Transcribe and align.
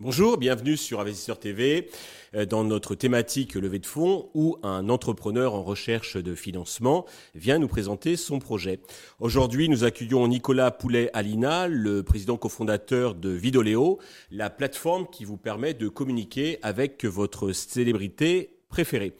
Bonjour, 0.00 0.36
bienvenue 0.38 0.76
sur 0.76 1.00
Investisseur 1.00 1.40
TV 1.40 1.90
euh, 2.34 2.46
dans 2.46 2.62
notre 2.62 2.94
thématique 2.94 3.56
levée 3.56 3.80
de 3.80 3.86
fonds 3.86 4.30
où 4.32 4.56
un 4.62 4.88
entrepreneur 4.88 5.54
en 5.54 5.62
recherche 5.64 6.16
de 6.16 6.36
financement 6.36 7.04
vient 7.34 7.58
nous 7.58 7.66
présenter 7.66 8.16
son 8.16 8.38
projet. 8.38 8.80
Aujourd'hui, 9.18 9.68
nous 9.68 9.82
accueillons 9.82 10.26
Nicolas 10.28 10.70
Poulet-Alina, 10.70 11.66
le 11.66 12.04
président 12.04 12.36
cofondateur 12.36 13.16
de 13.16 13.30
Vidoléo, 13.30 13.98
la 14.30 14.50
plateforme 14.50 15.08
qui 15.10 15.24
vous 15.24 15.36
permet 15.36 15.74
de 15.74 15.88
communiquer 15.88 16.58
avec 16.62 17.04
votre 17.04 17.52
célébrité 17.52 18.58
préférée. 18.68 19.14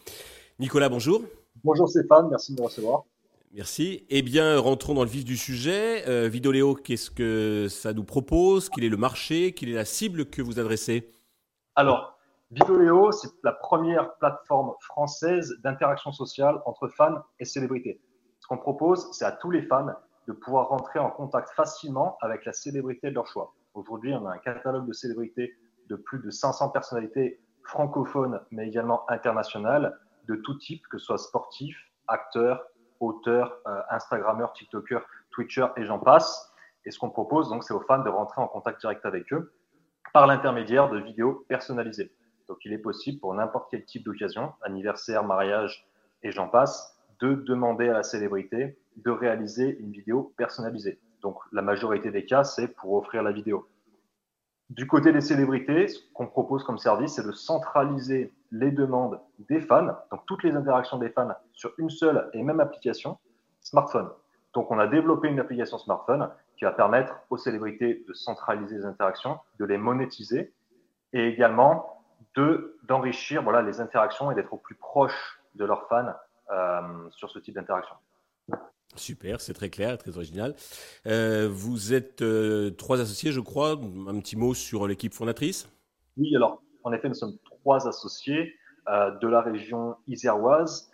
Nicolas, 0.60 0.88
bonjour. 0.88 1.22
Bonjour 1.64 1.88
Stéphane, 1.88 2.28
merci 2.30 2.54
de 2.54 2.60
me 2.60 2.66
recevoir. 2.66 3.04
Merci. 3.52 4.06
Eh 4.10 4.22
bien, 4.22 4.58
rentrons 4.58 4.94
dans 4.94 5.04
le 5.04 5.08
vif 5.08 5.24
du 5.24 5.36
sujet. 5.36 6.06
Euh, 6.06 6.28
Vidoléo, 6.28 6.74
qu'est-ce 6.74 7.10
que 7.10 7.66
ça 7.68 7.92
nous 7.92 8.04
propose? 8.04 8.68
Quel 8.68 8.84
est 8.84 8.90
le 8.90 8.96
marché? 8.96 9.52
Quelle 9.52 9.70
est 9.70 9.74
la 9.74 9.86
cible 9.86 10.26
que 10.26 10.42
vous 10.42 10.60
adressez? 10.60 11.10
Alors, 11.74 12.18
Vidoléo, 12.50 13.10
c'est 13.10 13.30
la 13.42 13.52
première 13.52 14.14
plateforme 14.16 14.72
française 14.80 15.54
d'interaction 15.64 16.12
sociale 16.12 16.60
entre 16.66 16.88
fans 16.88 17.22
et 17.40 17.44
célébrités. 17.44 18.00
Ce 18.40 18.46
qu'on 18.46 18.58
propose, 18.58 19.08
c'est 19.12 19.24
à 19.24 19.32
tous 19.32 19.50
les 19.50 19.62
fans 19.62 19.94
de 20.26 20.32
pouvoir 20.32 20.68
rentrer 20.68 20.98
en 20.98 21.10
contact 21.10 21.50
facilement 21.50 22.18
avec 22.20 22.44
la 22.44 22.52
célébrité 22.52 23.08
de 23.08 23.14
leur 23.14 23.26
choix. 23.26 23.54
Aujourd'hui, 23.74 24.12
on 24.12 24.26
a 24.26 24.32
un 24.32 24.38
catalogue 24.38 24.86
de 24.86 24.92
célébrités 24.92 25.54
de 25.88 25.96
plus 25.96 26.20
de 26.20 26.30
500 26.30 26.68
personnalités 26.68 27.40
francophones, 27.64 28.40
mais 28.50 28.68
également 28.68 29.08
internationales, 29.10 29.98
de 30.28 30.36
tout 30.36 30.54
type, 30.54 30.86
que 30.88 30.98
ce 30.98 31.06
soit 31.06 31.18
sportifs, 31.18 31.78
acteurs, 32.06 32.64
auteurs, 33.00 33.58
euh, 33.66 33.80
Instagrammeurs, 33.90 34.52
TikTokers, 34.52 35.04
Twitchers 35.30 35.68
et 35.76 35.84
j'en 35.84 35.98
passe. 35.98 36.52
Et 36.84 36.90
ce 36.90 36.98
qu'on 36.98 37.10
propose, 37.10 37.48
donc, 37.48 37.64
c'est 37.64 37.74
aux 37.74 37.80
fans 37.80 38.02
de 38.02 38.08
rentrer 38.08 38.40
en 38.40 38.48
contact 38.48 38.80
direct 38.80 39.04
avec 39.04 39.32
eux 39.32 39.52
par 40.12 40.26
l'intermédiaire 40.26 40.88
de 40.88 40.98
vidéos 40.98 41.44
personnalisées. 41.48 42.12
Donc, 42.48 42.58
il 42.64 42.72
est 42.72 42.78
possible 42.78 43.20
pour 43.20 43.34
n'importe 43.34 43.68
quel 43.70 43.84
type 43.84 44.04
d'occasion, 44.04 44.52
anniversaire, 44.62 45.22
mariage 45.22 45.86
et 46.22 46.32
j'en 46.32 46.48
passe, 46.48 46.96
de 47.20 47.34
demander 47.34 47.88
à 47.88 47.92
la 47.92 48.02
célébrité 48.02 48.78
de 48.96 49.10
réaliser 49.10 49.78
une 49.78 49.92
vidéo 49.92 50.32
personnalisée. 50.36 50.98
Donc, 51.20 51.36
la 51.52 51.62
majorité 51.62 52.10
des 52.10 52.24
cas, 52.24 52.44
c'est 52.44 52.68
pour 52.68 52.94
offrir 52.94 53.22
la 53.22 53.32
vidéo. 53.32 53.68
Du 54.70 54.86
côté 54.86 55.12
des 55.12 55.20
célébrités, 55.20 55.88
ce 55.88 56.00
qu'on 56.12 56.26
propose 56.26 56.64
comme 56.64 56.78
service, 56.78 57.12
c'est 57.12 57.26
de 57.26 57.32
centraliser 57.32 58.32
les 58.50 58.70
demandes 58.70 59.20
des 59.38 59.60
fans, 59.60 59.96
donc 60.10 60.24
toutes 60.26 60.42
les 60.42 60.54
interactions 60.54 60.98
des 60.98 61.10
fans 61.10 61.34
sur 61.52 61.72
une 61.78 61.90
seule 61.90 62.30
et 62.32 62.42
même 62.42 62.60
application, 62.60 63.18
smartphone. 63.60 64.08
Donc 64.54 64.70
on 64.70 64.78
a 64.78 64.86
développé 64.86 65.28
une 65.28 65.40
application 65.40 65.78
smartphone 65.78 66.30
qui 66.56 66.64
va 66.64 66.72
permettre 66.72 67.14
aux 67.30 67.36
célébrités 67.36 68.04
de 68.08 68.14
centraliser 68.14 68.76
les 68.76 68.84
interactions, 68.84 69.38
de 69.58 69.64
les 69.64 69.78
monétiser 69.78 70.52
et 71.12 71.28
également 71.28 72.04
de 72.36 72.78
d'enrichir 72.88 73.42
voilà 73.42 73.62
les 73.62 73.80
interactions 73.80 74.30
et 74.30 74.34
d'être 74.34 74.52
au 74.52 74.56
plus 74.56 74.74
proche 74.74 75.40
de 75.54 75.64
leurs 75.64 75.86
fans 75.88 76.14
euh, 76.50 77.10
sur 77.10 77.30
ce 77.30 77.38
type 77.38 77.54
d'interaction. 77.54 77.94
Super, 78.96 79.40
c'est 79.40 79.52
très 79.52 79.68
clair, 79.68 79.98
très 79.98 80.16
original. 80.16 80.54
Euh, 81.06 81.48
vous 81.50 81.92
êtes 81.92 82.22
euh, 82.22 82.70
trois 82.70 83.00
associés, 83.00 83.32
je 83.32 83.40
crois. 83.40 83.72
Un 83.72 84.18
petit 84.20 84.34
mot 84.34 84.54
sur 84.54 84.88
l'équipe 84.88 85.12
fondatrice? 85.12 85.68
Oui, 86.16 86.34
alors, 86.34 86.62
en 86.84 86.92
effet, 86.92 87.08
nous 87.08 87.14
sommes 87.14 87.36
trois 87.68 87.86
associés 87.86 88.54
euh, 88.88 89.10
de 89.18 89.28
la 89.28 89.42
région 89.42 89.96
iséroise. 90.06 90.90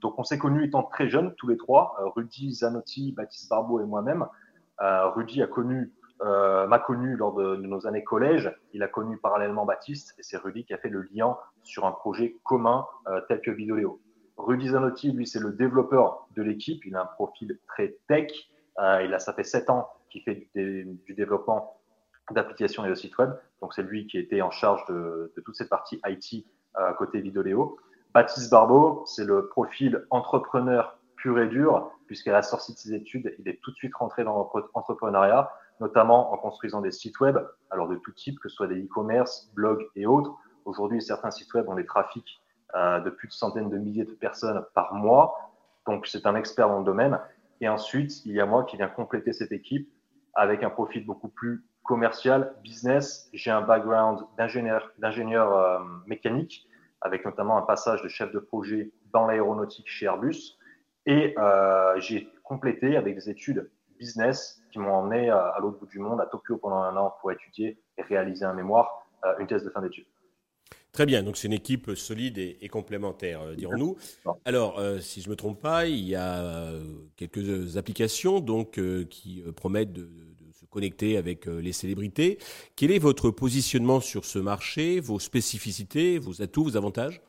donc, 0.00 0.16
on 0.16 0.22
s'est 0.22 0.38
connus 0.38 0.66
étant 0.66 0.84
très 0.84 1.08
jeunes, 1.08 1.34
tous 1.34 1.48
les 1.48 1.56
trois, 1.56 1.96
Rudy 2.14 2.54
Zanotti, 2.54 3.10
Baptiste 3.10 3.50
Barbeau 3.50 3.80
et 3.80 3.84
moi-même. 3.84 4.24
Rudy 4.78 5.42
a 5.42 5.48
connu, 5.48 5.92
m'a 6.20 6.78
connu 6.78 7.16
lors 7.16 7.34
de, 7.34 7.56
nos 7.56 7.88
années 7.88 8.04
collège. 8.04 8.54
Il 8.72 8.84
a 8.84 8.88
connu 8.88 9.18
parallèlement 9.18 9.66
Baptiste 9.66 10.14
et 10.20 10.22
c'est 10.22 10.36
Rudy 10.36 10.64
qui 10.64 10.72
a 10.72 10.78
fait 10.78 10.88
le 10.88 11.02
lien 11.12 11.36
sur 11.64 11.84
un 11.84 11.90
projet 11.90 12.36
commun 12.44 12.86
tel 13.26 13.40
que 13.40 13.50
Vidoléo. 13.50 14.00
Rudy 14.36 14.68
Zanotti, 14.68 15.12
lui, 15.12 15.26
c'est 15.26 15.40
le 15.40 15.52
développeur 15.52 16.26
de 16.36 16.42
l'équipe. 16.42 16.84
Il 16.84 16.96
a 16.96 17.02
un 17.02 17.06
profil 17.06 17.58
très 17.68 17.96
tech. 18.08 18.30
Euh, 18.78 19.02
il 19.04 19.12
a, 19.12 19.18
ça 19.18 19.32
fait 19.32 19.44
sept 19.44 19.68
ans 19.70 19.88
qu'il 20.10 20.22
fait 20.22 20.48
du, 20.54 21.14
développement 21.14 21.80
d'applications 22.30 22.84
et 22.84 22.88
de 22.88 22.94
sites 22.94 23.16
web. 23.18 23.32
Donc, 23.62 23.72
c'est 23.74 23.82
lui 23.82 24.06
qui 24.06 24.18
était 24.18 24.42
en 24.42 24.50
charge 24.50 24.84
de, 24.86 25.32
toute 25.44 25.54
cette 25.54 25.70
partie 25.70 26.00
IT 26.04 26.44
euh, 26.78 26.92
côté 26.94 27.20
Vidoléo. 27.20 27.78
Baptiste 28.12 28.50
Barbeau, 28.50 29.04
c'est 29.06 29.24
le 29.24 29.46
profil 29.46 30.04
entrepreneur 30.10 30.98
pur 31.16 31.38
et 31.38 31.46
dur, 31.46 31.90
puisqu'à 32.06 32.32
la 32.32 32.42
sortie 32.42 32.74
de 32.74 32.78
ses 32.78 32.92
études, 32.92 33.34
il 33.38 33.48
est 33.48 33.60
tout 33.62 33.70
de 33.70 33.76
suite 33.76 33.94
rentré 33.94 34.24
dans 34.24 34.50
l'entrepreneuriat, 34.74 35.50
notamment 35.80 36.32
en 36.32 36.36
construisant 36.36 36.80
des 36.80 36.90
sites 36.90 37.20
web, 37.20 37.38
alors 37.70 37.88
de 37.88 37.96
tout 37.96 38.10
type, 38.10 38.40
que 38.40 38.48
ce 38.48 38.56
soit 38.56 38.66
des 38.66 38.82
e-commerce, 38.82 39.48
blogs 39.54 39.88
et 39.94 40.06
autres. 40.06 40.34
Aujourd'hui, 40.64 41.00
certains 41.00 41.30
sites 41.30 41.54
web 41.54 41.68
ont 41.68 41.76
des 41.76 41.86
trafics 41.86 42.42
euh, 42.74 43.00
de 43.00 43.10
plus 43.10 43.28
de 43.28 43.32
centaines 43.32 43.70
de 43.70 43.78
milliers 43.78 44.04
de 44.04 44.12
personnes 44.12 44.64
par 44.74 44.94
mois. 44.94 45.36
Donc, 45.86 46.08
c'est 46.08 46.26
un 46.26 46.34
expert 46.34 46.68
dans 46.68 46.80
le 46.80 46.84
domaine. 46.84 47.20
Et 47.60 47.68
ensuite, 47.68 48.26
il 48.26 48.32
y 48.32 48.40
a 48.40 48.46
moi 48.46 48.64
qui 48.64 48.76
viens 48.76 48.88
compléter 48.88 49.32
cette 49.32 49.52
équipe 49.52 49.88
avec 50.34 50.64
un 50.64 50.70
profil 50.70 51.06
beaucoup 51.06 51.28
plus 51.28 51.64
commercial, 51.82 52.54
business. 52.62 53.28
J'ai 53.32 53.50
un 53.50 53.62
background 53.62 54.20
d'ingénieur, 54.36 54.92
d'ingénieur 54.98 55.56
euh, 55.56 55.78
mécanique, 56.06 56.68
avec 57.00 57.24
notamment 57.24 57.56
un 57.56 57.62
passage 57.62 58.02
de 58.02 58.08
chef 58.08 58.32
de 58.32 58.38
projet 58.38 58.92
dans 59.12 59.26
l'aéronautique 59.26 59.88
chez 59.88 60.06
Airbus. 60.06 60.58
Et 61.06 61.34
euh, 61.38 61.98
j'ai 62.00 62.28
complété 62.44 62.96
avec 62.96 63.14
des 63.16 63.28
études 63.28 63.70
business 63.98 64.62
qui 64.72 64.78
m'ont 64.78 64.94
emmené 64.94 65.30
à, 65.30 65.38
à 65.38 65.60
l'autre 65.60 65.78
bout 65.78 65.86
du 65.86 65.98
monde, 65.98 66.20
à 66.20 66.26
Tokyo 66.26 66.56
pendant 66.56 66.82
un 66.82 66.96
an 66.96 67.14
pour 67.20 67.32
étudier 67.32 67.80
et 67.98 68.02
réaliser 68.02 68.44
un 68.44 68.54
mémoire, 68.54 69.06
une 69.38 69.46
thèse 69.46 69.62
de 69.62 69.70
fin 69.70 69.80
d'études. 69.80 70.06
Très 70.92 71.06
bien, 71.06 71.22
donc 71.22 71.38
c'est 71.38 71.46
une 71.48 71.54
équipe 71.54 71.94
solide 71.94 72.36
et, 72.36 72.68
complémentaire, 72.68 73.40
euh, 73.40 73.54
dirons-nous. 73.54 73.96
Alors, 74.44 74.78
euh, 74.78 75.00
si 75.00 75.22
je 75.22 75.28
ne 75.28 75.30
me 75.30 75.36
trompe 75.36 75.58
pas, 75.58 75.86
il 75.86 76.04
y 76.04 76.14
a 76.14 76.44
euh, 76.44 76.84
quelques 77.16 77.78
applications 77.78 78.40
donc, 78.40 78.78
qui 79.08 79.42
promettent 79.56 79.94
de, 79.94 80.10
connecter 80.72 81.16
avec 81.16 81.46
les 81.46 81.72
célébrités. 81.72 82.38
Quel 82.74 82.90
est 82.90 82.98
votre 82.98 83.30
positionnement 83.30 84.00
sur 84.00 84.24
ce 84.24 84.40
marché, 84.40 84.98
vos 84.98 85.20
spécificités, 85.20 86.18
vos 86.18 86.42
atouts, 86.42 86.64
vos 86.64 86.76
avantages? 86.76 87.20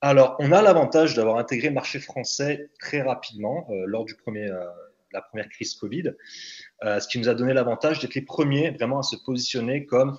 Alors, 0.00 0.36
on 0.40 0.50
a 0.52 0.62
l'avantage 0.62 1.14
d'avoir 1.14 1.36
intégré 1.38 1.68
le 1.68 1.74
marché 1.74 2.00
français 2.00 2.70
très 2.80 3.02
rapidement 3.02 3.68
lors 3.86 4.04
du 4.04 4.14
premier, 4.14 4.48
la 5.12 5.22
première 5.22 5.48
crise 5.48 5.74
Covid, 5.74 6.12
ce 6.82 7.06
qui 7.08 7.18
nous 7.18 7.28
a 7.28 7.34
donné 7.34 7.52
l'avantage 7.52 8.00
d'être 8.00 8.14
les 8.14 8.22
premiers 8.22 8.70
vraiment 8.70 8.98
à 8.98 9.02
se 9.02 9.16
positionner 9.16 9.86
comme 9.86 10.18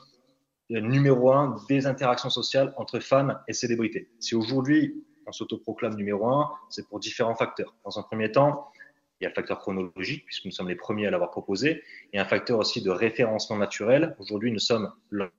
numéro 0.69 1.31
un 1.31 1.55
des 1.69 1.85
interactions 1.85 2.29
sociales 2.29 2.73
entre 2.77 2.99
fans 2.99 3.35
et 3.47 3.53
célébrités. 3.53 4.09
Si 4.19 4.35
aujourd'hui 4.35 5.03
on 5.25 5.31
s'autoproclame 5.31 5.95
numéro 5.95 6.27
un, 6.27 6.49
c'est 6.69 6.87
pour 6.87 6.99
différents 6.99 7.35
facteurs. 7.35 7.75
Dans 7.83 7.99
un 7.99 8.03
premier 8.03 8.31
temps, 8.31 8.69
il 9.19 9.23
y 9.23 9.25
a 9.25 9.29
le 9.29 9.33
facteur 9.33 9.59
chronologique, 9.59 10.25
puisque 10.25 10.45
nous 10.45 10.51
sommes 10.51 10.69
les 10.69 10.75
premiers 10.75 11.07
à 11.07 11.11
l'avoir 11.11 11.31
proposé. 11.31 11.83
A 12.13 12.21
un 12.21 12.25
facteur 12.25 12.59
aussi 12.59 12.81
de 12.81 12.91
référencement 12.91 13.57
naturel. 13.57 14.15
Aujourd'hui, 14.19 14.51
nous 14.51 14.59
sommes 14.59 14.91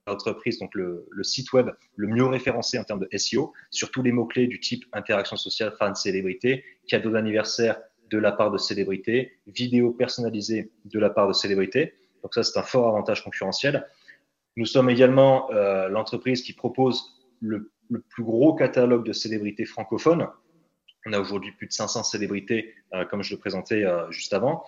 l'entreprise, 0.07 0.59
donc 0.59 0.75
le, 0.75 1.07
site 1.23 1.53
web 1.53 1.71
le 1.97 2.09
mieux 2.09 2.27
référencé 2.27 2.79
en 2.79 2.85
termes 2.85 3.01
de 3.01 3.19
SEO, 3.19 3.53
sur 3.71 3.91
tous 3.91 4.03
les 4.03 4.11
mots-clés 4.11 4.49
du 4.49 4.59
type 4.59 4.85
interaction 4.93 5.37
sociale, 5.37 5.73
fan, 5.79 5.95
célébrité, 5.95 6.65
cadeau 6.89 7.11
d'anniversaire 7.11 7.81
de 8.11 8.19
la 8.19 8.33
part 8.33 8.51
de 8.51 8.59
célébrité, 8.59 9.39
vidéo 9.47 9.93
personnalisée 9.93 10.71
de 10.85 10.99
la 10.99 11.11
part 11.11 11.29
de 11.29 11.33
célébrité. 11.33 11.95
Donc 12.23 12.35
ça, 12.35 12.43
c'est 12.43 12.59
un 12.59 12.63
fort 12.63 12.89
avantage 12.89 13.23
concurrentiel. 13.23 13.87
Nous 14.57 14.67
sommes 14.67 14.91
également 14.91 15.51
euh, 15.53 15.89
l'entreprise 15.89 16.43
qui 16.43 16.53
propose 16.53 17.17
le, 17.41 17.71
plus 18.09 18.25
gros 18.25 18.55
catalogue 18.55 19.07
de 19.07 19.13
célébrités 19.13 19.65
francophones. 19.65 20.27
On 21.07 21.13
a 21.13 21.21
aujourd'hui 21.21 21.53
plus 21.53 21.67
de 21.67 21.73
500 21.73 22.03
célébrités, 22.03 22.75
euh, 22.95 23.05
comme 23.05 23.23
je 23.23 23.35
le 23.35 23.41
présentais 23.41 23.85
euh, 23.85 24.11
juste 24.11 24.33
avant. 24.33 24.65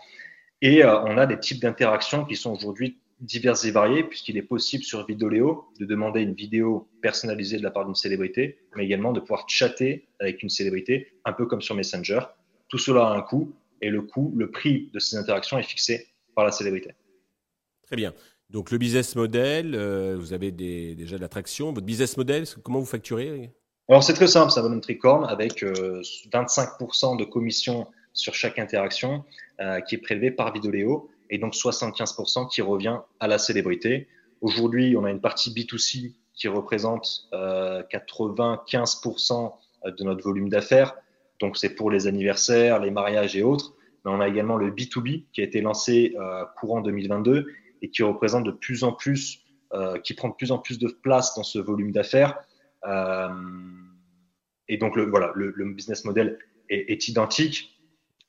Et 0.62 0.84
on 0.84 1.16
a 1.16 1.26
des 1.26 1.38
types 1.38 1.60
d'interactions 1.62 2.26
qui 2.26 2.36
sont 2.36 2.52
aujourd'hui 2.52 2.98
diverses 3.20 3.64
et 3.64 3.70
variées, 3.70 4.04
puisqu'il 4.04 4.36
est 4.36 4.42
possible 4.42 4.84
sur 4.84 5.06
Vidoléo 5.06 5.68
de 5.78 5.86
demander 5.86 6.20
une 6.20 6.34
vidéo 6.34 6.86
personnalisée 7.00 7.56
de 7.56 7.62
la 7.62 7.70
part 7.70 7.86
d'une 7.86 7.94
célébrité, 7.94 8.58
mais 8.76 8.84
également 8.84 9.12
de 9.12 9.20
pouvoir 9.20 9.48
chatter 9.48 10.08
avec 10.18 10.42
une 10.42 10.50
célébrité, 10.50 11.14
un 11.24 11.32
peu 11.32 11.46
comme 11.46 11.62
sur 11.62 11.74
Messenger. 11.74 12.20
Tout 12.68 12.76
cela 12.76 13.06
a 13.06 13.16
un 13.16 13.22
coût, 13.22 13.54
et 13.80 13.90
le 13.90 14.02
coût, 14.02 14.32
le 14.36 14.50
prix 14.50 14.90
de 14.92 14.98
ces 14.98 15.16
interactions 15.16 15.58
est 15.58 15.62
fixé 15.62 16.08
par 16.34 16.44
la 16.44 16.52
célébrité. 16.52 16.90
Très 17.82 17.96
bien. 17.96 18.14
Donc 18.50 18.70
le 18.70 18.78
business 18.78 19.14
model, 19.14 19.74
euh, 19.74 20.16
vous 20.18 20.32
avez 20.32 20.50
déjà 20.50 21.16
de 21.16 21.20
l'attraction. 21.20 21.72
Votre 21.72 21.86
business 21.86 22.16
model, 22.16 22.44
comment 22.62 22.80
vous 22.80 22.86
facturez? 22.86 23.50
Alors 23.90 24.02
c'est 24.04 24.14
très 24.14 24.28
simple, 24.28 24.52
ça 24.52 24.62
va 24.62 24.68
une 24.68 24.80
tricorne 24.80 25.24
avec 25.24 25.64
25% 25.64 27.14
euh, 27.14 27.16
de 27.16 27.24
commission 27.24 27.88
sur 28.12 28.34
chaque 28.34 28.60
interaction 28.60 29.24
euh, 29.60 29.80
qui 29.80 29.96
est 29.96 29.98
prélevée 29.98 30.30
par 30.30 30.52
Vidoléo 30.52 31.10
et 31.28 31.38
donc 31.38 31.54
75% 31.54 32.48
qui 32.48 32.62
revient 32.62 33.00
à 33.18 33.26
la 33.26 33.36
célébrité. 33.36 34.06
Aujourd'hui, 34.42 34.96
on 34.96 35.04
a 35.04 35.10
une 35.10 35.20
partie 35.20 35.52
B2C 35.52 36.14
qui 36.34 36.46
représente 36.46 37.28
95% 37.32 39.54
de 39.84 40.04
notre 40.04 40.22
volume 40.22 40.48
d'affaires. 40.48 40.94
Donc, 41.40 41.56
c'est 41.56 41.74
pour 41.74 41.90
les 41.90 42.06
anniversaires, 42.06 42.78
les 42.78 42.92
mariages 42.92 43.36
et 43.36 43.42
autres. 43.42 43.74
Mais 44.04 44.12
on 44.12 44.20
a 44.20 44.28
également 44.28 44.56
le 44.56 44.70
B2B 44.70 45.24
qui 45.32 45.40
a 45.40 45.44
été 45.44 45.60
lancé 45.60 46.14
courant 46.58 46.80
2022 46.80 47.48
et 47.82 47.90
qui 47.90 48.02
représente 48.02 48.44
de 48.44 48.52
plus 48.52 48.82
en 48.82 48.92
plus, 48.92 49.42
qui 50.02 50.14
prend 50.14 50.30
de 50.30 50.34
plus 50.34 50.52
en 50.52 50.58
plus 50.58 50.78
de 50.78 50.88
place 50.88 51.34
dans 51.34 51.42
ce 51.42 51.58
volume 51.58 51.92
d'affaires. 51.92 52.38
Et 54.72 54.76
donc, 54.76 54.96
le, 54.96 55.04
voilà, 55.04 55.32
le, 55.34 55.52
le 55.54 55.64
business 55.72 56.04
model 56.04 56.38
est, 56.68 56.92
est 56.92 57.08
identique 57.08 57.76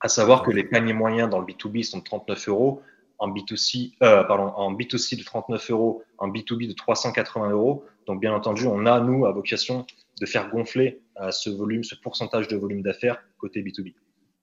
à 0.01 0.07
savoir 0.07 0.41
que 0.41 0.51
les 0.51 0.63
paniers 0.63 0.93
moyens 0.93 1.29
dans 1.29 1.39
le 1.39 1.45
B2B 1.45 1.83
sont 1.83 1.99
de 1.99 2.03
39 2.03 2.49
euros, 2.49 2.81
en 3.19 3.29
B2C, 3.29 3.93
euh, 4.01 4.23
pardon, 4.23 4.45
en 4.55 4.73
B2C 4.73 5.15
de 5.15 5.23
39 5.23 5.69
euros, 5.69 6.03
en 6.17 6.27
B2B 6.27 6.67
de 6.67 6.73
380 6.73 7.51
euros. 7.51 7.85
Donc, 8.07 8.19
bien 8.19 8.33
entendu, 8.33 8.65
on 8.65 8.87
a, 8.87 8.99
nous, 8.99 9.27
à 9.27 9.31
vocation 9.31 9.85
de 10.19 10.25
faire 10.25 10.49
gonfler 10.49 11.01
euh, 11.21 11.29
ce 11.29 11.51
volume, 11.51 11.83
ce 11.83 11.93
pourcentage 11.93 12.47
de 12.47 12.57
volume 12.57 12.81
d'affaires 12.81 13.23
côté 13.37 13.61
B2B. 13.61 13.93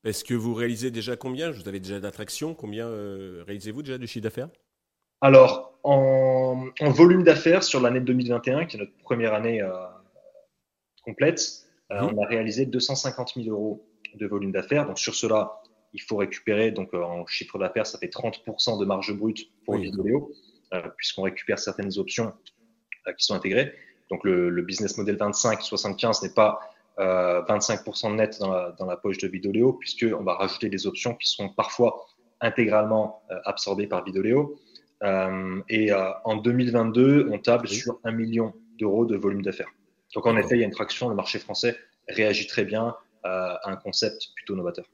Est-ce 0.05 0.23
que 0.23 0.35
vous 0.35 0.55
réalisez 0.55 0.93
déjà 0.93 1.17
combien? 1.17 1.51
Vous 1.51 1.69
avez 1.69 1.81
déjà 1.81 1.99
d'attractions 1.99 2.55
Combien 2.55 2.87
euh, 2.87 3.43
réalisez-vous 3.45 3.83
déjà 3.83 3.99
de 3.99 4.07
chiffre 4.07 4.23
d'affaires? 4.23 4.49
Alors, 5.21 5.77
en, 5.83 6.69
en, 6.81 6.91
volume 6.91 7.25
d'affaires 7.25 7.65
sur 7.65 7.81
l'année 7.81 7.99
2021, 7.99 8.67
qui 8.67 8.77
est 8.77 8.79
notre 8.79 8.97
première 8.99 9.35
année 9.35 9.61
euh, 11.91 12.01
mmh. 12.01 12.15
on 12.15 12.23
a 12.23 12.27
réalisé 12.27 12.67
250 12.67 13.33
000 13.37 13.49
euros 13.49 13.87
de 14.15 14.27
volume 14.27 14.53
d'affaires. 14.53 14.87
Donc 14.87 14.99
sur 14.99 15.15
cela, 15.15 15.61
il 15.93 16.03
faut 16.03 16.17
récupérer, 16.17 16.71
donc 16.71 16.93
euh, 16.95 17.03
en 17.03 17.27
chiffre 17.27 17.59
d'affaires, 17.59 17.87
ça 17.87 17.99
fait 17.99 18.13
30% 18.13 18.79
de 18.79 18.85
marge 18.85 19.13
brute 19.13 19.51
pour 19.65 19.75
oui. 19.75 19.85
Vidéo, 19.85 20.33
euh, 20.75 20.83
puisqu'on 20.97 21.23
récupère 21.23 21.59
certaines 21.59 21.99
options 21.99 22.33
euh, 23.07 23.13
qui 23.13 23.25
sont 23.25 23.35
intégrées. 23.35 23.73
Donc 24.11 24.25
le, 24.25 24.49
le 24.51 24.63
business 24.63 24.97
model 24.99 25.17
25-75 25.17 26.23
n'est 26.23 26.35
pas 26.35 26.61
25% 26.99 28.17
net 28.17 28.39
dans 28.41 28.51
la, 28.51 28.75
dans 28.77 28.87
la, 28.87 28.97
poche 28.97 29.19
de 29.19 29.29
Vidéo, 29.29 29.75
puisqu'on 29.75 30.25
va 30.25 30.35
rajouter 30.35 30.69
des 30.69 30.89
options 30.89 31.15
qui 31.15 31.29
seront 31.29 31.49
parfois 31.49 32.05
intégralement 32.41 33.23
absorbées 33.45 33.87
par 33.87 34.03
Vidéo. 34.03 34.59
et 35.69 35.93
en 35.93 36.37
2022, 36.39 37.29
on 37.31 37.39
table 37.39 37.69
sur 37.69 38.01
1 38.03 38.11
million 38.11 38.53
d'euros 38.81 39.07
de 39.07 39.17
volume 39.17 39.43
d'affaires. 39.43 39.71
Donc 40.19 40.27
en 40.27 40.37
effet, 40.37 40.57
il 40.57 40.59
y 40.59 40.63
a 40.63 40.67
une 40.67 40.73
traction, 40.73 41.09
le 41.09 41.15
marché 41.15 41.39
français 41.39 41.77
réagit 42.09 42.49
très 42.49 42.65
bien 42.65 42.97
un 43.23 43.77
concept 43.77 44.31
plutôt 44.35 44.57
novateur. 44.57 44.85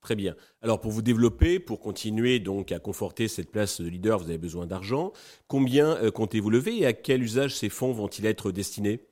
Très 0.00 0.16
bien. 0.16 0.34
Alors 0.62 0.80
pour 0.80 0.90
vous 0.90 1.02
développer, 1.02 1.60
pour 1.60 1.78
continuer 1.78 2.40
donc 2.40 2.72
à 2.72 2.78
conforter 2.80 3.28
cette 3.28 3.52
place 3.52 3.82
de 3.82 3.88
leader, 3.88 4.18
vous 4.18 4.28
avez 4.28 4.38
besoin 4.38 4.66
d'argent. 4.66 5.12
Combien 5.46 5.96
euh, 5.98 6.10
comptez-vous 6.10 6.48
lever 6.50 6.80
et 6.80 6.86
à 6.86 6.92
quel 6.92 7.22
usage 7.22 7.54
ces 7.54 7.68
fonds 7.68 7.92
vont-ils 7.92 8.26
être 8.26 8.50
destinés? 8.50 9.06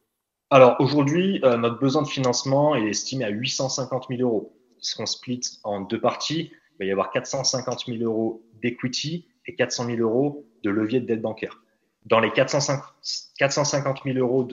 Alors 0.50 0.74
aujourd'hui, 0.80 1.40
euh, 1.44 1.56
notre 1.56 1.78
besoin 1.78 2.02
de 2.02 2.08
financement 2.08 2.74
est 2.74 2.88
estimé 2.88 3.24
à 3.24 3.28
850 3.28 4.06
000 4.08 4.22
euros, 4.22 4.56
qui 4.78 4.88
seront 4.88 5.06
split 5.06 5.42
en 5.62 5.80
deux 5.82 6.00
parties. 6.00 6.50
Il 6.72 6.78
va 6.80 6.84
y 6.86 6.90
avoir 6.90 7.12
450 7.12 7.84
000 7.86 7.98
euros 8.02 8.42
d'equity 8.60 9.28
et 9.46 9.54
400 9.54 9.86
000 9.86 9.98
euros 9.98 10.44
de 10.64 10.70
levier 10.70 10.98
de 10.98 11.06
dette 11.06 11.22
bancaire. 11.22 11.62
Dans 12.06 12.20
les 12.20 12.32
450 12.32 14.00
000 14.04 14.18
euros 14.18 14.44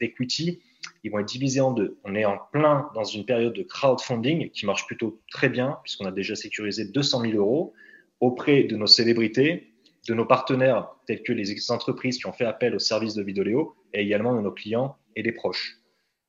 d'equity, 0.00 0.60
ils 1.02 1.10
vont 1.10 1.18
être 1.18 1.28
divisés 1.28 1.60
en 1.60 1.72
deux. 1.72 1.98
On 2.04 2.14
est 2.14 2.24
en 2.24 2.38
plein 2.52 2.90
dans 2.94 3.04
une 3.04 3.24
période 3.24 3.54
de 3.54 3.62
crowdfunding 3.62 4.50
qui 4.50 4.66
marche 4.66 4.86
plutôt 4.86 5.20
très 5.30 5.48
bien, 5.48 5.78
puisqu'on 5.82 6.04
a 6.06 6.12
déjà 6.12 6.34
sécurisé 6.34 6.84
200 6.84 7.22
000 7.22 7.32
euros 7.34 7.72
auprès 8.20 8.64
de 8.64 8.76
nos 8.76 8.86
célébrités, 8.86 9.74
de 10.08 10.14
nos 10.14 10.26
partenaires 10.26 10.88
tels 11.06 11.22
que 11.22 11.32
les 11.32 11.70
entreprises 11.70 12.18
qui 12.18 12.26
ont 12.26 12.32
fait 12.32 12.44
appel 12.44 12.74
au 12.74 12.78
service 12.78 13.14
de 13.14 13.22
Vidéo 13.22 13.74
et 13.92 14.00
également 14.02 14.34
de 14.34 14.40
nos 14.40 14.52
clients 14.52 14.96
et 15.16 15.22
des 15.22 15.32
proches. 15.32 15.78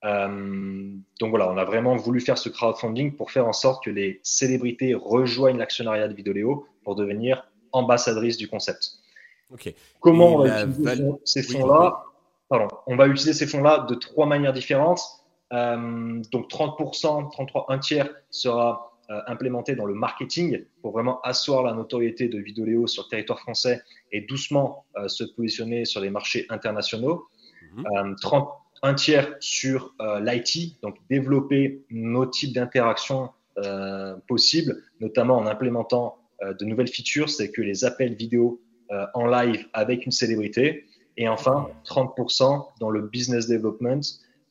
Euh, 0.03 0.93
donc 1.19 1.29
voilà, 1.31 1.49
on 1.51 1.57
a 1.57 1.65
vraiment 1.65 1.95
voulu 1.95 2.19
faire 2.19 2.37
ce 2.37 2.49
crowdfunding 2.49 3.15
pour 3.15 3.31
faire 3.31 3.47
en 3.47 3.53
sorte 3.53 3.83
que 3.83 3.89
les 3.89 4.19
célébrités 4.23 4.93
rejoignent 4.93 5.57
l'actionnariat 5.57 6.07
de 6.07 6.13
Vidéo 6.13 6.67
pour 6.83 6.95
devenir 6.95 7.49
ambassadrices 7.71 8.37
du 8.37 8.47
concept. 8.47 8.99
Comment 9.99 10.35
on 10.35 10.43
va 10.43 10.63
utiliser 10.65 11.11
ces 11.23 11.43
fonds-là 11.43 12.05
on 12.49 12.95
va 12.95 13.07
utiliser 13.07 13.33
ces 13.33 13.47
fonds-là 13.47 13.85
de 13.89 13.95
trois 13.95 14.25
manières 14.25 14.53
différentes. 14.53 15.01
Euh, 15.53 16.21
donc 16.31 16.49
30%, 16.49 17.31
33, 17.31 17.65
un 17.69 17.79
tiers 17.79 18.09
sera 18.29 18.91
euh, 19.09 19.19
implémenté 19.27 19.75
dans 19.75 19.85
le 19.85 19.93
marketing 19.93 20.65
pour 20.81 20.91
vraiment 20.91 21.21
asseoir 21.21 21.63
la 21.63 21.73
notoriété 21.73 22.27
de 22.27 22.39
Vidéo 22.39 22.87
sur 22.87 23.03
le 23.03 23.09
territoire 23.09 23.39
français 23.39 23.81
et 24.11 24.21
doucement 24.21 24.85
euh, 24.97 25.07
se 25.07 25.23
positionner 25.23 25.85
sur 25.85 26.01
les 26.01 26.09
marchés 26.09 26.45
internationaux. 26.49 27.27
Mmh. 27.75 28.15
30, 28.21 28.49
un 28.83 28.93
tiers 28.93 29.35
sur 29.39 29.93
l'IT, 30.21 30.79
donc 30.81 30.97
développer 31.09 31.83
nos 31.89 32.25
types 32.25 32.53
d'interactions 32.53 33.31
possibles, 34.27 34.83
notamment 35.01 35.37
en 35.37 35.45
implémentant 35.45 36.17
de 36.41 36.65
nouvelles 36.65 36.87
features, 36.87 37.29
c'est 37.29 37.51
que 37.51 37.61
les 37.61 37.83
appels 37.83 38.13
vidéo 38.13 38.61
en 39.13 39.25
live 39.25 39.67
avec 39.73 40.05
une 40.05 40.11
célébrité, 40.11 40.85
et 41.17 41.27
enfin, 41.27 41.69
30% 41.85 42.79
dans 42.79 42.89
le 42.89 43.01
business 43.01 43.47
development, 43.47 44.01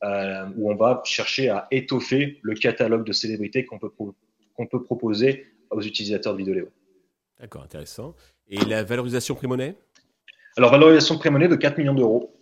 euh, 0.02 0.46
où 0.56 0.70
on 0.70 0.74
va 0.74 1.02
chercher 1.04 1.48
à 1.48 1.66
étoffer 1.70 2.38
le 2.42 2.54
catalogue 2.54 3.06
de 3.06 3.12
célébrités 3.12 3.64
qu'on 3.64 3.78
peut, 3.78 3.90
qu'on 3.90 4.66
peut 4.66 4.82
proposer 4.82 5.46
aux 5.70 5.80
utilisateurs 5.80 6.34
de 6.34 6.38
Vidéo. 6.38 6.68
D'accord, 7.40 7.62
intéressant. 7.62 8.14
Et 8.48 8.58
la 8.64 8.84
valorisation 8.84 9.34
pré-monnaie? 9.34 9.76
Alors, 10.56 10.70
valorisation 10.70 11.18
pré-monnaie 11.18 11.48
de 11.48 11.56
4 11.56 11.78
millions 11.78 11.94
d'euros. 11.94 12.34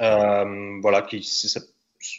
Euh, 0.00 0.78
voilà, 0.82 1.02
qui 1.02 1.16
est 1.16 1.58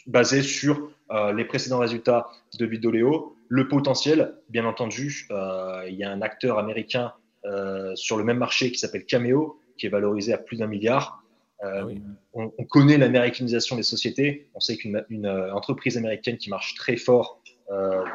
basé 0.06 0.42
sur 0.42 0.90
euh, 1.10 1.32
les 1.32 1.44
précédents 1.44 1.78
résultats 1.78 2.28
de 2.58 2.66
Vidéo. 2.66 3.36
Le 3.48 3.68
potentiel, 3.68 4.34
bien 4.48 4.64
entendu, 4.64 5.26
euh, 5.30 5.84
il 5.88 5.94
y 5.94 6.04
a 6.04 6.10
un 6.10 6.22
acteur 6.22 6.58
américain 6.58 7.12
euh, 7.44 7.94
sur 7.96 8.16
le 8.16 8.24
même 8.24 8.38
marché 8.38 8.70
qui 8.70 8.78
s'appelle 8.78 9.06
Cameo, 9.06 9.60
qui 9.78 9.86
est 9.86 9.90
valorisé 9.90 10.32
à 10.32 10.38
plus 10.38 10.56
d'un 10.56 10.66
milliard. 10.66 11.22
Euh, 11.64 11.84
ah 11.84 12.10
on, 12.32 12.52
on, 12.56 12.64
connaît 12.64 12.98
l'américanisation 12.98 13.76
des 13.76 13.82
sociétés. 13.82 14.50
On 14.54 14.60
sait 14.60 14.76
qu'une 14.76 15.04
une, 15.10 15.26
euh, 15.26 15.54
entreprise 15.54 15.96
américaine 15.96 16.38
qui 16.38 16.50
marche 16.50 16.74
très 16.74 16.96
fort 16.96 17.42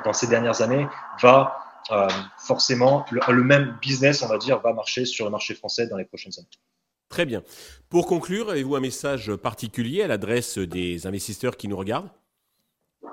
dans 0.03 0.11
ces 0.11 0.27
dernières 0.27 0.61
années 0.61 0.85
va 1.21 1.55
forcément, 2.37 3.05
le, 3.09 3.21
le, 3.31 3.41
même 3.41 3.77
business, 3.81 4.21
on 4.21 4.27
va 4.27 4.37
dire, 4.37 4.59
va 4.59 4.73
marcher 4.73 5.05
sur 5.05 5.23
le 5.23 5.31
marché 5.31 5.53
français 5.53 5.87
dans 5.87 5.95
les 5.95 6.03
prochaines 6.03 6.33
années. 6.37 6.49
Très 7.07 7.25
bien. 7.25 7.41
Pour 7.87 8.05
conclure, 8.05 8.49
avez-vous 8.49 8.75
un 8.75 8.81
message 8.81 9.33
particulier 9.35 10.01
à 10.01 10.07
l'adresse 10.07 10.57
des 10.57 11.07
investisseurs 11.07 11.55
qui 11.55 11.69
nous 11.69 11.77
regardent? 11.77 12.09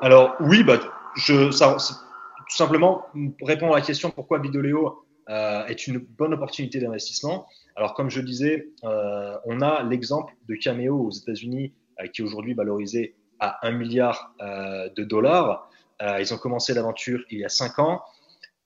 Alors 0.00 0.34
oui, 0.40 0.64
bah, 0.64 0.80
je, 1.14 1.52
ça, 1.52 1.76
tout 1.76 2.56
simplement 2.56 3.06
répondre 3.42 3.74
à 3.74 3.78
la 3.78 3.84
question 3.84 4.10
pourquoi 4.10 4.40
Vidéo 4.40 5.04
euh, 5.28 5.66
est 5.66 5.86
une 5.86 5.98
bonne 5.98 6.34
opportunité 6.34 6.80
d'investissement. 6.80 7.46
Alors, 7.76 7.94
comme 7.94 8.10
je 8.10 8.20
disais, 8.20 8.68
euh, 8.84 9.36
on 9.44 9.60
a 9.60 9.82
l'exemple 9.84 10.34
de 10.48 10.56
Cameo 10.56 11.06
aux 11.06 11.10
États-Unis 11.10 11.72
euh, 12.00 12.06
qui 12.08 12.22
est 12.22 12.24
aujourd'hui 12.24 12.54
valorisé 12.54 13.14
à 13.38 13.66
1 13.66 13.72
milliard 13.72 14.34
de 14.38 15.02
dollars. 15.02 15.68
Ils 16.00 16.32
ont 16.32 16.38
commencé 16.38 16.74
l'aventure 16.74 17.24
il 17.28 17.40
y 17.40 17.44
a 17.44 17.48
5 17.48 17.80
ans. 17.80 18.02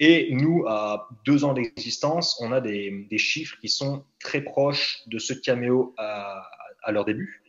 Et 0.01 0.35
nous, 0.35 0.67
à 0.69 1.09
deux 1.25 1.45
ans 1.47 1.55
d'existence, 1.55 2.39
on 2.43 2.53
a 2.53 2.61
des, 2.61 3.07
chiffres 3.17 3.57
qui 3.59 3.71
sont 3.71 4.05
très 4.21 4.43
proches 4.43 5.03
de 5.07 5.19
ceux 5.19 5.37
de 5.37 5.41
Cameo 5.41 5.95
à, 5.97 6.43
leur 6.93 7.07
début. 7.07 7.43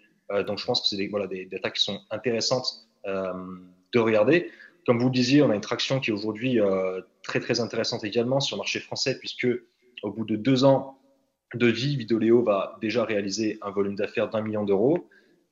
donc, 0.45 0.57
je 0.57 0.65
pense 0.65 0.81
que 0.81 0.87
c'est 0.87 0.95
des 0.95 1.49
attaques 1.53 1.73
qui 1.73 1.83
sont 1.83 1.99
intéressantes 2.11 2.87
de 3.05 3.99
regarder. 3.99 4.49
Comme 4.87 4.99
vous 4.99 5.07
le 5.07 5.13
disiez, 5.13 5.41
on 5.41 5.49
a 5.49 5.55
une 5.55 5.61
traction 5.61 5.99
qui 5.99 6.11
est 6.11 6.13
aujourd'hui 6.13 6.61
euh, 6.61 7.01
très 7.21 7.41
très 7.41 7.59
intéressante 7.59 8.05
également 8.05 8.39
sur 8.39 8.55
le 8.55 8.59
marché 8.59 8.79
français, 8.79 9.19
puisque 9.19 9.45
au 10.01 10.11
bout 10.11 10.23
de 10.23 10.37
deux 10.37 10.63
ans 10.63 10.97
de 11.53 11.67
vie, 11.67 11.97
Vidéo 11.97 12.41
va 12.41 12.77
déjà 12.79 13.03
réaliser 13.03 13.59
un 13.61 13.71
volume 13.71 13.95
d'affaires 13.95 14.29
d'un 14.29 14.41
million 14.41 14.63
d'euros. 14.63 15.09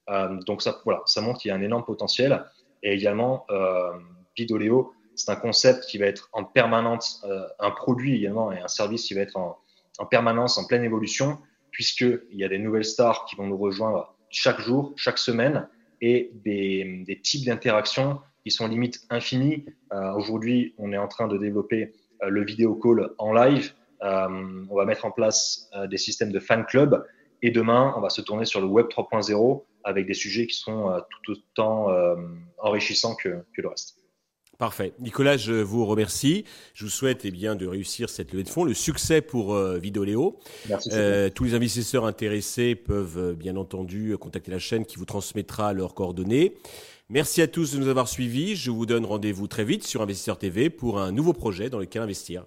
Euh, 0.09 0.39
donc 0.45 0.61
ça, 0.61 0.79
voilà, 0.85 1.01
ça 1.05 1.19
montre 1.19 1.41
qu'il 1.41 1.49
y 1.49 1.51
a 1.51 1.55
un 1.55 1.61
énorme 1.61 1.83
potentiel. 1.83 2.45
Et 2.81 2.93
également, 2.93 3.45
euh, 3.49 3.91
Vidéo, 4.37 4.93
c'est 5.15 5.29
un 5.31 5.35
concept 5.35 5.83
qui 5.85 5.97
va 5.97 6.05
être 6.05 6.29
en 6.31 6.45
permanence, 6.45 7.21
euh, 7.27 7.45
un 7.59 7.71
produit 7.71 8.15
également 8.15 8.53
et 8.53 8.59
un 8.59 8.69
service 8.69 9.03
qui 9.03 9.15
va 9.15 9.21
être 9.21 9.35
en, 9.35 9.57
en 9.99 10.05
permanence, 10.05 10.57
en 10.57 10.65
pleine 10.65 10.85
évolution, 10.85 11.39
puisqu'il 11.71 12.21
y 12.31 12.45
a 12.45 12.47
des 12.47 12.57
nouvelles 12.59 12.85
stars 12.85 13.25
qui 13.25 13.35
vont 13.35 13.47
nous 13.47 13.57
rejoindre 13.57 14.15
chaque 14.29 14.61
jour, 14.61 14.93
chaque 14.95 15.17
semaine, 15.17 15.67
et 15.99 16.31
des, 16.45 17.03
des 17.05 17.19
types 17.19 17.45
d'interactions 17.45 18.21
qui 18.45 18.51
sont 18.51 18.67
limite 18.67 19.01
infinies. 19.09 19.65
Euh, 19.91 20.13
Aujourd'hui, 20.13 20.75
on 20.77 20.93
est 20.93 20.97
en 20.97 21.07
train 21.07 21.27
de 21.27 21.35
développer 21.37 21.93
euh, 22.21 22.29
le 22.29 22.45
vidéo 22.45 22.75
call 22.75 23.09
en 23.17 23.33
live. 23.33 23.73
Euh, 24.03 24.63
on 24.69 24.75
va 24.75 24.85
mettre 24.85 25.05
en 25.05 25.11
place 25.11 25.69
des 25.89 25.97
systèmes 25.97 26.31
de 26.31 26.39
fan 26.39 26.63
club. 26.65 27.03
Et 27.41 27.49
demain, 27.49 27.93
on 27.97 28.01
va 28.01 28.09
se 28.09 28.21
tourner 28.21 28.45
sur 28.45 28.61
le 28.61 28.67
web 28.67 28.85
3.0 28.87 29.63
avec 29.83 30.05
des 30.05 30.13
sujets 30.13 30.45
qui 30.45 30.57
sont 30.57 31.01
tout 31.23 31.33
autant 31.33 31.87
enrichissants 32.59 33.15
que, 33.15 33.43
que 33.55 33.61
le 33.61 33.69
reste. 33.69 33.97
Parfait. 34.57 34.93
Nicolas, 34.99 35.35
je 35.35 35.53
vous 35.53 35.85
remercie. 35.85 36.45
Je 36.73 36.85
vous 36.85 36.89
souhaite 36.89 37.25
eh 37.25 37.31
bien, 37.31 37.55
de 37.55 37.67
réussir 37.67 38.09
cette 38.09 38.31
levée 38.31 38.43
de 38.43 38.49
fonds, 38.49 38.63
le 38.63 38.73
succès 38.73 39.21
pour 39.21 39.53
euh, 39.53 39.77
Vidéo. 39.77 40.39
Merci. 40.69 40.89
Euh, 40.93 41.29
tous 41.29 41.43
les 41.43 41.55
investisseurs 41.55 42.05
intéressés 42.05 42.75
peuvent 42.75 43.33
bien 43.33 43.57
entendu 43.57 44.17
contacter 44.17 44.51
la 44.51 44.59
chaîne 44.59 44.85
qui 44.85 44.95
vous 44.95 45.05
transmettra 45.05 45.73
leurs 45.73 45.93
coordonnées. 45.93 46.55
Merci 47.09 47.43
à 47.43 47.47
tous 47.47 47.71
de 47.71 47.77
nous 47.77 47.88
avoir 47.88 48.07
suivis. 48.07 48.55
Je 48.55 48.71
vous 48.71 48.88
donne 48.88 49.05
rendez-vous 49.05 49.45
très 49.45 49.63
vite 49.63 49.83
sur 49.83 50.01
Investisseur 50.01 50.39
TV 50.39 50.71
pour 50.71 51.00
un 51.00 51.12
nouveau 51.12 51.33
projet 51.33 51.69
dans 51.69 51.77
lequel 51.77 52.01
investir. 52.01 52.45